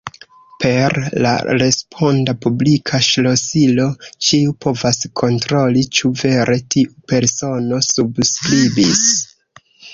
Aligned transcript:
Per 0.61 0.93
la 1.25 1.33
responda 1.57 2.33
publika 2.45 3.01
ŝlosilo 3.09 3.85
ĉiu 4.29 4.57
povas 4.67 5.01
kontroli, 5.23 5.85
ĉu 6.01 6.13
vere 6.25 6.59
tiu 6.77 6.99
persono 7.15 7.83
subskribis. 7.93 9.07